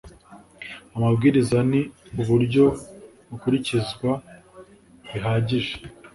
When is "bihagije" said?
5.11-5.73